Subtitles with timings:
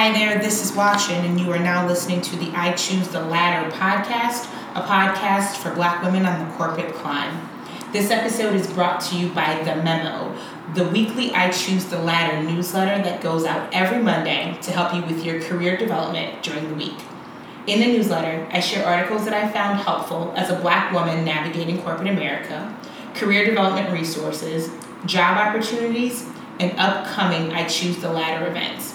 [0.00, 3.20] Hi there, this is Watchin, and you are now listening to the I Choose the
[3.20, 7.46] Ladder podcast, a podcast for black women on the corporate climb.
[7.92, 10.34] This episode is brought to you by The Memo,
[10.72, 15.02] the weekly I Choose the Ladder newsletter that goes out every Monday to help you
[15.02, 16.96] with your career development during the week.
[17.66, 21.82] In the newsletter, I share articles that I found helpful as a black woman navigating
[21.82, 22.74] corporate America,
[23.12, 24.70] career development resources,
[25.04, 26.24] job opportunities,
[26.58, 28.94] and upcoming I Choose the Ladder events.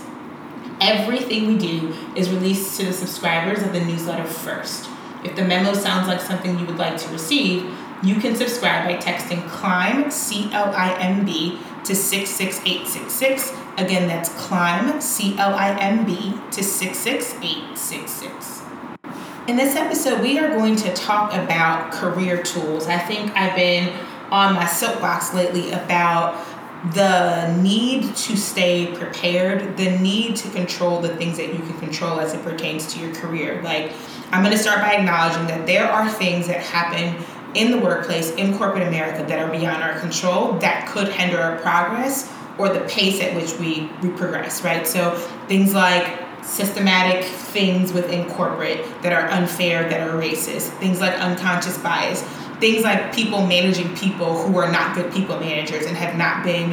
[0.82, 4.90] Everything we do is released to the subscribers of the newsletter first.
[5.24, 8.98] If the memo sounds like something you would like to receive, you can subscribe by
[8.98, 13.54] texting CLIMB, C L I M B, to 66866.
[13.78, 18.62] Again, that's CLIMB, C L I M B, to 66866.
[19.48, 22.88] In this episode, we are going to talk about career tools.
[22.88, 23.94] I think I've been
[24.32, 26.36] on my soapbox lately about
[26.94, 32.20] the need to stay prepared, the need to control the things that you can control
[32.20, 33.62] as it pertains to your career.
[33.64, 33.92] Like,
[34.32, 37.24] I'm going to start by acknowledging that there are things that happen
[37.56, 41.58] in the workplace, in corporate America, that are beyond our control that could hinder our
[41.60, 44.86] progress or the pace at which we, we progress, right?
[44.86, 45.16] So,
[45.48, 51.78] things like systematic things within corporate that are unfair, that are racist, things like unconscious
[51.80, 52.24] bias
[52.66, 56.72] things like people managing people who are not good people managers and have not been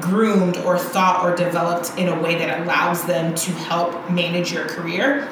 [0.00, 4.64] groomed or thought or developed in a way that allows them to help manage your
[4.66, 5.28] career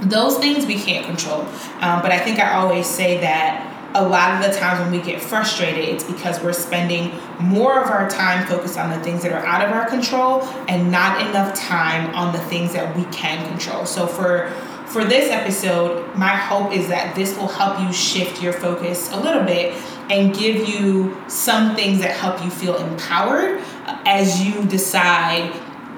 [0.00, 1.42] those things we can't control.
[1.80, 5.00] Um, but i think i always say that a lot of the times when we
[5.00, 9.30] get frustrated it's because we're spending more of our time focused on the things that
[9.30, 13.46] are out of our control and not enough time on the things that we can
[13.46, 13.86] control.
[13.86, 14.52] So for
[14.92, 19.18] for this episode, my hope is that this will help you shift your focus a
[19.18, 19.72] little bit
[20.10, 23.58] and give you some things that help you feel empowered
[24.04, 25.50] as you decide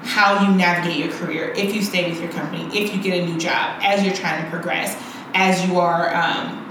[0.03, 3.25] how you navigate your career, if you stay with your company, if you get a
[3.25, 4.95] new job, as you're trying to progress,
[5.33, 6.61] as you are um,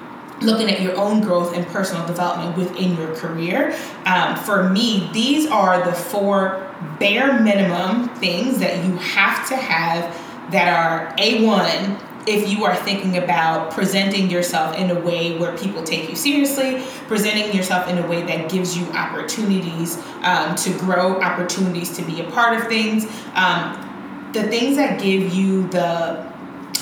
[0.40, 3.76] looking at your own growth and personal development within your career.
[4.06, 10.04] Um, for me, these are the four bare minimum things that you have to have
[10.50, 15.82] that are A1 if you are thinking about presenting yourself in a way where people
[15.82, 21.20] take you seriously, presenting yourself in a way that gives you opportunities um, to grow,
[21.20, 23.04] opportunities to be a part of things,
[23.34, 26.32] um, the things that give you the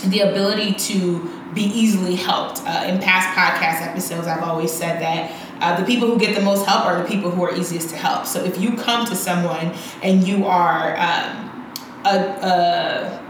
[0.07, 2.61] the ability to be easily helped.
[2.65, 5.31] Uh, in past podcast episodes, I've always said that
[5.61, 7.97] uh, the people who get the most help are the people who are easiest to
[7.97, 8.27] help.
[8.27, 9.73] So if you come to someone
[10.03, 11.53] and you are um,
[12.05, 13.22] a, a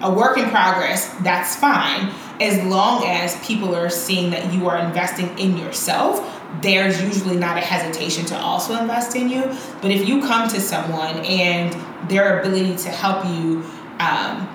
[0.00, 2.12] a work in progress, that's fine.
[2.40, 6.24] As long as people are seeing that you are investing in yourself,
[6.62, 9.42] there's usually not a hesitation to also invest in you.
[9.82, 11.76] But if you come to someone and
[12.08, 13.64] their ability to help you
[13.98, 14.48] um,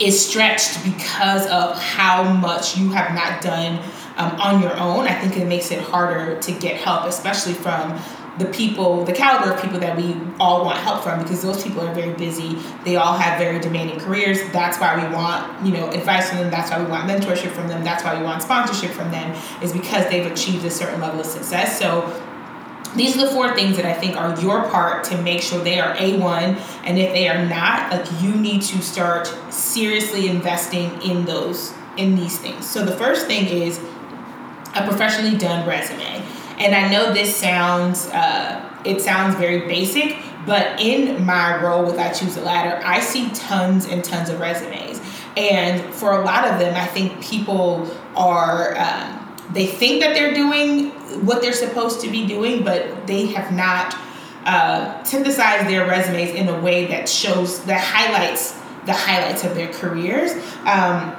[0.00, 3.82] is stretched because of how much you have not done
[4.16, 7.98] um, on your own, I think it makes it harder to get help, especially from
[8.38, 11.80] the people, the caliber of people that we all want help from because those people
[11.80, 12.58] are very busy.
[12.84, 14.38] They all have very demanding careers.
[14.52, 16.50] That's why we want, you know, advice from them.
[16.50, 17.82] That's why we want mentorship from them.
[17.82, 21.26] That's why we want sponsorship from them is because they've achieved a certain level of
[21.26, 21.78] success.
[21.78, 22.02] So
[22.94, 25.80] these are the four things that I think are your part to make sure they
[25.80, 26.60] are A1.
[26.84, 32.16] And if they are not, like you need to start seriously investing in those, in
[32.16, 32.68] these things.
[32.68, 33.78] So the first thing is
[34.74, 36.22] a professionally done resume.
[36.58, 41.98] And I know this sounds, uh, it sounds very basic, but in my role with
[41.98, 45.00] I Choose the Ladder, I see tons and tons of resumes.
[45.36, 50.34] And for a lot of them, I think people are, um, they think that they're
[50.34, 50.90] doing
[51.26, 53.94] what they're supposed to be doing, but they have not
[54.44, 58.52] uh, synthesized their resumes in a way that shows, that highlights
[58.86, 60.32] the highlights of their careers.
[60.64, 61.14] Um,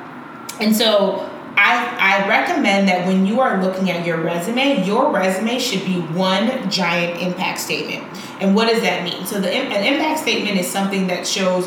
[0.59, 5.57] and so I, I recommend that when you are looking at your resume, your resume
[5.57, 8.03] should be one giant impact statement.
[8.39, 9.25] And what does that mean?
[9.25, 11.65] So the an impact statement is something that shows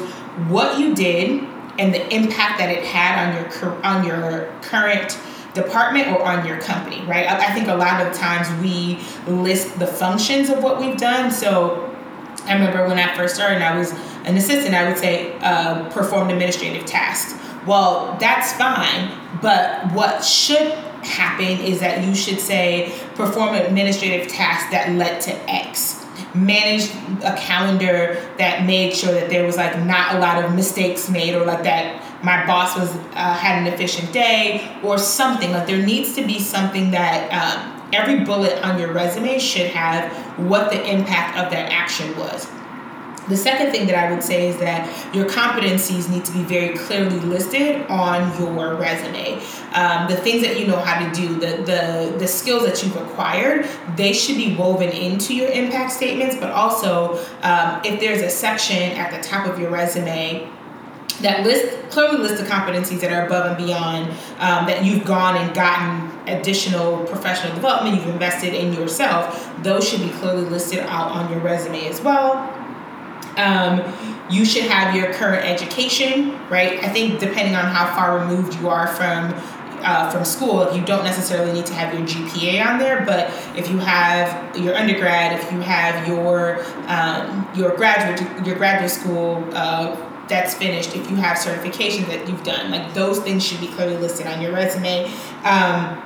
[0.48, 1.42] what you did
[1.78, 5.18] and the impact that it had on your on your current
[5.54, 7.26] department or on your company, right?
[7.26, 11.32] I, I think a lot of times we list the functions of what we've done.
[11.32, 11.92] So
[12.44, 13.92] I remember when I first started, I was
[14.24, 14.74] an assistant.
[14.74, 17.34] I would say uh, performed administrative tasks
[17.70, 20.72] well, that's fine, but what should
[21.04, 26.04] happen is that you should say perform administrative tasks that led to X.
[26.34, 26.90] Manage
[27.22, 31.32] a calendar that made sure that there was like not a lot of mistakes made
[31.32, 35.86] or like that my boss was uh, had an efficient day or something like there
[35.86, 40.90] needs to be something that um, every bullet on your resume should have what the
[40.90, 42.50] impact of that action was
[43.30, 46.76] The second thing that I would say is that your competencies need to be very
[46.76, 49.40] clearly listed on your resume.
[49.72, 52.96] Um, the things that you know how to do, the, the, the skills that you've
[52.96, 56.34] acquired, they should be woven into your impact statements.
[56.34, 60.50] But also, um, if there's a section at the top of your resume
[61.20, 65.36] that list clearly lists the competencies that are above and beyond um, that you've gone
[65.36, 71.10] and gotten additional professional development you've invested in yourself those should be clearly listed out
[71.10, 72.59] on your resume as well
[73.40, 73.80] um,
[74.30, 76.82] you should have your current education, right?
[76.84, 79.34] I think depending on how far removed you are from
[79.82, 83.04] uh, from school, you don't necessarily need to have your GPA on there.
[83.06, 88.90] But if you have your undergrad, if you have your um, your graduate your graduate
[88.90, 89.96] school uh,
[90.28, 93.96] that's finished, if you have certifications that you've done, like those things should be clearly
[93.96, 95.06] listed on your resume.
[95.44, 96.02] Um,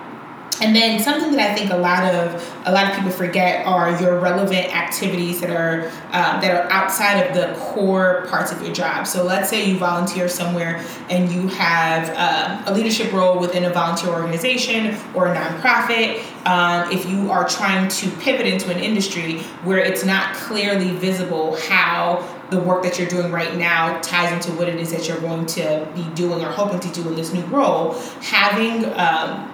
[0.61, 4.01] and then something that I think a lot of a lot of people forget are
[4.01, 8.73] your relevant activities that are um, that are outside of the core parts of your
[8.73, 9.07] job.
[9.07, 13.71] So let's say you volunteer somewhere and you have um, a leadership role within a
[13.71, 16.23] volunteer organization or a nonprofit.
[16.47, 21.57] Um, if you are trying to pivot into an industry where it's not clearly visible
[21.69, 25.21] how the work that you're doing right now ties into what it is that you're
[25.21, 29.51] going to be doing or hoping to do in this new role, having um,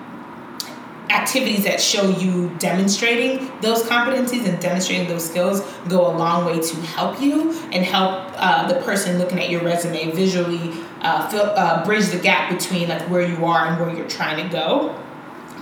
[1.10, 6.60] activities that show you demonstrating those competencies and demonstrating those skills go a long way
[6.60, 10.72] to help you and help uh, the person looking at your resume visually
[11.02, 14.42] uh, feel, uh, bridge the gap between like where you are and where you're trying
[14.42, 14.96] to go.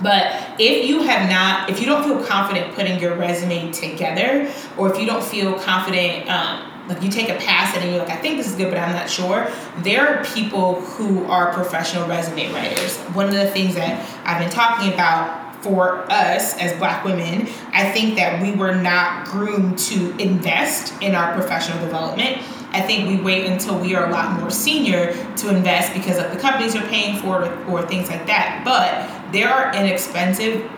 [0.01, 4.91] But if you have not if you don't feel confident putting your resume together or
[4.93, 8.03] if you don't feel confident um, like you take a pass at it and you're
[8.03, 9.49] like, I think this is good, but I'm not sure.
[9.83, 12.97] There are people who are professional resume writers.
[13.13, 17.91] One of the things that I've been talking about for us as black women, I
[17.91, 22.41] think that we were not groomed to invest in our professional development.
[22.71, 26.31] I think we wait until we are a lot more senior to invest because of
[26.31, 28.61] the companies are paying for it or, things like that.
[28.63, 30.69] But there are inexpensive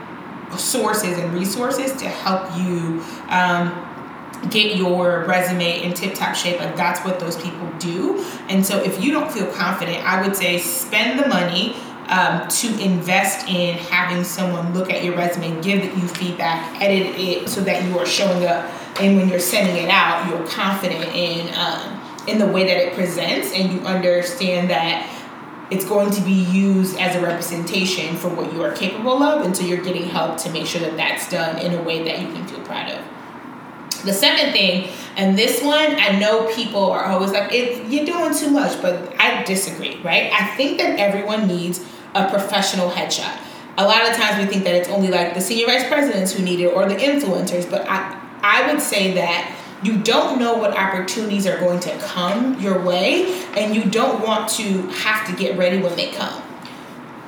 [0.57, 3.90] sources and resources to help you um,
[4.49, 6.59] get your resume in tip top shape.
[6.59, 8.25] Like that's what those people do.
[8.49, 11.75] And so if you don't feel confident, I would say spend the money.
[12.07, 17.47] Um, to invest in having someone look at your resume, give you feedback, edit it
[17.47, 21.47] so that you are showing up, and when you're sending it out, you're confident in
[21.55, 25.07] um, in the way that it presents, and you understand that
[25.69, 29.55] it's going to be used as a representation for what you are capable of, and
[29.55, 32.27] so you're getting help to make sure that that's done in a way that you
[32.33, 33.01] can feel proud of.
[34.03, 38.49] The second thing, and this one, I know people are always like, you're doing too
[38.49, 40.31] much, but I disagree, right?
[40.33, 43.37] I think that everyone needs a professional headshot.
[43.77, 46.43] A lot of times we think that it's only like the senior vice presidents who
[46.43, 50.77] need it or the influencers, but I, I would say that you don't know what
[50.77, 55.57] opportunities are going to come your way, and you don't want to have to get
[55.57, 56.43] ready when they come.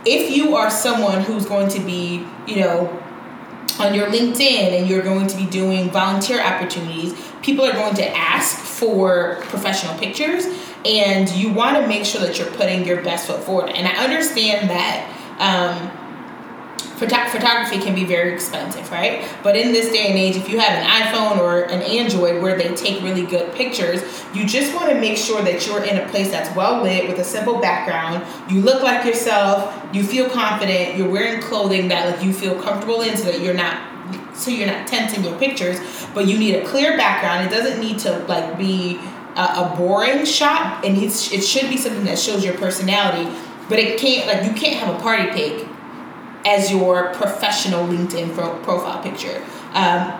[0.06, 3.04] If you are someone who's going to be, you know,
[3.80, 8.16] on your LinkedIn and you're going to be doing volunteer opportunities, people are going to
[8.16, 10.46] ask for professional pictures
[10.86, 13.70] and you want to make sure that you're putting your best foot forward.
[13.70, 16.03] And I understand that um,
[17.04, 19.28] Phot- photography can be very expensive, right?
[19.44, 22.58] But in this day and age, if you have an iPhone or an Android where
[22.58, 24.02] they take really good pictures,
[24.34, 27.20] you just want to make sure that you're in a place that's well lit with
[27.20, 28.26] a simple background.
[28.52, 33.02] You look like yourself, you feel confident, you're wearing clothing that like you feel comfortable
[33.02, 33.90] in so that you're not
[34.34, 35.80] so you're not tense your pictures,
[36.14, 37.48] but you need a clear background.
[37.48, 39.00] It doesn't need to like be
[39.36, 40.84] a, a boring shot.
[40.86, 43.30] and it should be something that shows your personality,
[43.70, 45.68] but it can't like you can't have a party pic
[46.46, 49.44] as your professional LinkedIn pro- profile picture.
[49.74, 50.14] Um,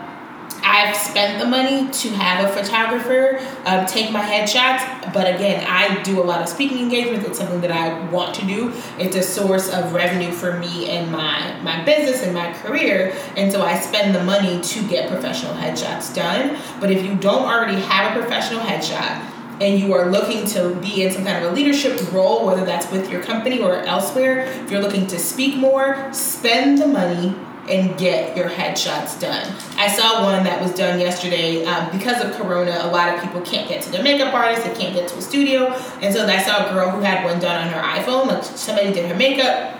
[0.66, 6.02] I've spent the money to have a photographer um, take my headshots, but again, I
[6.02, 7.28] do a lot of speaking engagements.
[7.28, 8.72] It's something that I want to do.
[8.98, 13.52] It's a source of revenue for me and my my business and my career, and
[13.52, 16.58] so I spend the money to get professional headshots done.
[16.80, 21.02] But if you don't already have a professional headshot, and you are looking to be
[21.02, 24.70] in some kind of a leadership role, whether that's with your company or elsewhere, if
[24.70, 27.34] you're looking to speak more, spend the money
[27.68, 29.50] and get your headshots done.
[29.76, 31.64] I saw one that was done yesterday.
[31.64, 34.74] Um, because of Corona, a lot of people can't get to their makeup artist, they
[34.74, 35.68] can't get to a studio.
[36.02, 38.26] And so I saw a girl who had one done on her iPhone.
[38.26, 39.78] Like somebody did her makeup.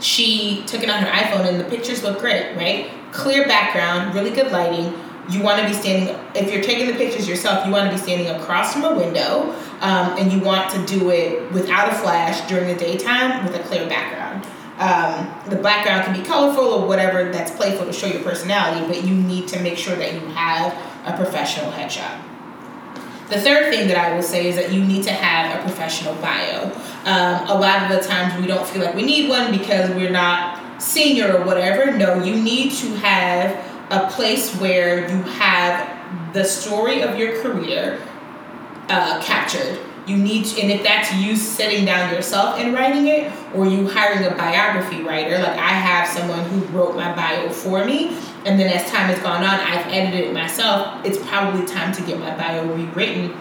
[0.00, 2.90] She took it on her iPhone and the pictures look great, right?
[3.12, 4.92] Clear background, really good lighting
[5.28, 8.00] you want to be standing if you're taking the pictures yourself you want to be
[8.00, 12.40] standing across from a window um, and you want to do it without a flash
[12.48, 14.46] during the daytime with a clear background
[14.78, 19.04] um, the background can be colorful or whatever that's playful to show your personality but
[19.04, 20.72] you need to make sure that you have
[21.04, 22.20] a professional headshot
[23.28, 26.14] The third thing that I will say is that you need to have a professional
[26.14, 26.72] bio.
[27.04, 30.10] Um, a lot of the times we don't feel like we need one because we're
[30.10, 31.92] not senior or whatever.
[31.92, 38.00] No, you need to have a place where you have the story of your career
[38.88, 39.78] uh, captured.
[40.06, 43.86] You need to, and if that's you sitting down yourself and writing it or you
[43.86, 48.16] hiring a biography writer like i have someone who wrote my bio for me
[48.46, 52.02] and then as time has gone on i've edited it myself it's probably time to
[52.02, 53.32] get my bio rewritten.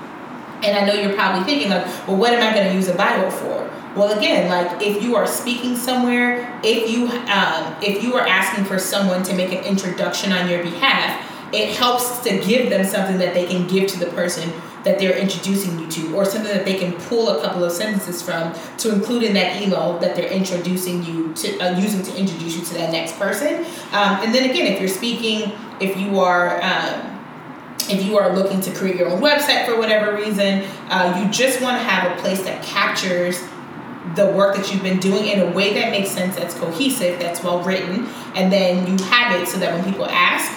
[0.63, 2.95] And i know you're probably thinking like well what am i going to use a
[2.95, 8.13] bio for well again like if you are speaking somewhere if you um, if you
[8.15, 11.23] are asking for someone to make an introduction on your behalf
[11.53, 14.51] it helps to give them something that they can give to the person
[14.83, 18.21] that they're introducing you to, or something that they can pull a couple of sentences
[18.21, 22.55] from to include in that email that they're introducing you to, uh, using to introduce
[22.55, 23.65] you to that next person.
[23.91, 25.51] Um, and then again, if you're speaking,
[25.81, 27.13] if you are, um,
[27.89, 31.61] if you are looking to create your own website for whatever reason, uh, you just
[31.61, 33.41] want to have a place that captures
[34.15, 37.43] the work that you've been doing in a way that makes sense, that's cohesive, that's
[37.43, 40.51] well written, and then you have it so that when people ask,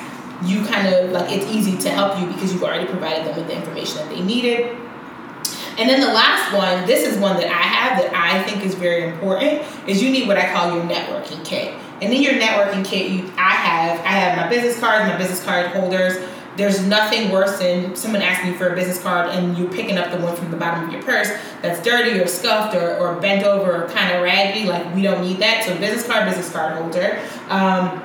[0.44, 3.46] you kind of like it's easy to help you because you've already provided them with
[3.46, 4.76] the information that they needed.
[5.78, 8.74] And then the last one, this is one that I have that I think is
[8.74, 11.74] very important, is you need what I call your networking kit.
[12.02, 15.44] And in your networking kit, you I have I have my business cards, my business
[15.44, 16.16] card holders.
[16.56, 20.10] There's nothing worse than someone asking you for a business card and you picking up
[20.10, 21.28] the one from the bottom of your purse
[21.62, 24.66] that's dirty or scuffed or, or bent over or kind of raggedy.
[24.66, 25.64] Like we don't need that.
[25.64, 27.20] So business card, business card holder.
[27.48, 28.02] Um,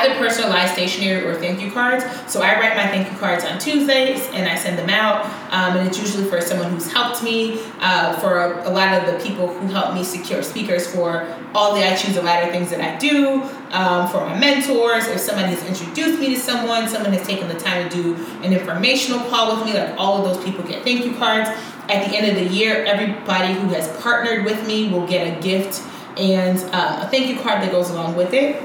[0.00, 2.04] either personalized stationery or thank you cards.
[2.30, 5.24] So I write my thank you cards on Tuesdays and I send them out.
[5.52, 9.12] Um, and it's usually for someone who's helped me, uh, for a, a, lot of
[9.12, 12.70] the people who helped me secure speakers for all the I Choose a Ladder things
[12.70, 17.12] that I do, um, for my mentors, if somebody has introduced me to someone, someone
[17.12, 20.44] has taken the time to do an informational call with me, like all of those
[20.44, 21.48] people get thank you cards.
[21.88, 25.40] At the end of the year, everybody who has partnered with me will get a
[25.40, 25.82] gift
[26.16, 28.62] and uh, a thank you card that goes along with it.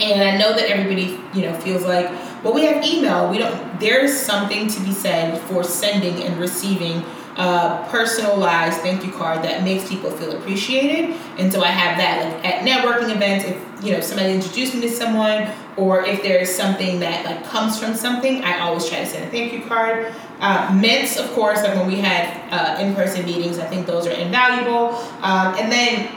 [0.00, 2.10] And I know that everybody, you know, feels like,
[2.42, 3.30] well, we have email.
[3.30, 3.78] We don't.
[3.78, 7.04] There's something to be said for sending and receiving
[7.36, 11.16] a personalized thank you card that makes people feel appreciated.
[11.38, 13.44] And so I have that like at networking events.
[13.44, 17.78] If you know somebody introduced me to someone, or if there's something that like comes
[17.78, 20.12] from something, I always try to send a thank you card.
[20.40, 24.12] Uh, mints, of course, like when we had uh, in-person meetings, I think those are
[24.12, 24.96] invaluable.
[25.20, 26.08] Um, and then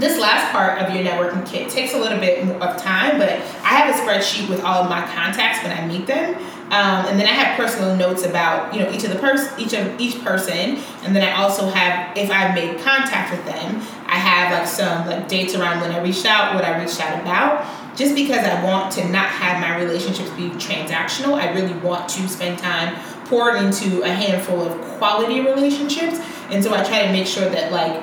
[0.00, 3.74] this last part of your networking kit takes a little bit of time, but I
[3.76, 6.34] have a spreadsheet with all of my contacts when I meet them,
[6.70, 9.72] um, and then I have personal notes about you know each of the person, each
[9.74, 13.76] of each person, and then I also have if I've made contact with them,
[14.06, 17.20] I have like some like dates around when I reached out, what I reached out
[17.20, 17.66] about.
[17.96, 22.28] Just because I want to not have my relationships be transactional, I really want to
[22.28, 27.26] spend time pouring into a handful of quality relationships, and so I try to make
[27.26, 28.00] sure that like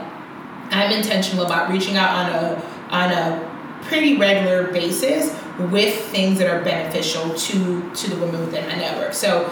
[0.72, 5.34] I'm intentional about reaching out on a on a pretty regular basis
[5.72, 9.14] with things that are beneficial to to the women within my network.
[9.14, 9.52] So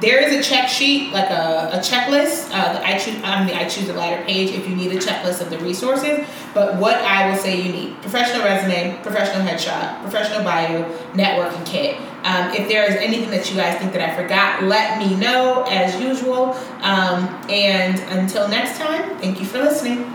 [0.00, 2.50] there is a check sheet, like a, a checklist.
[2.50, 5.40] Uh, I choose on the I choose the ladder page if you need a checklist
[5.40, 6.26] of the resources.
[6.52, 12.00] But what I will say you need: professional resume, professional headshot, professional bio, networking kit.
[12.24, 15.64] Um, if there is anything that you guys think that I forgot, let me know
[15.68, 16.54] as usual.
[16.80, 20.12] Um, and until next time, thank you for listening.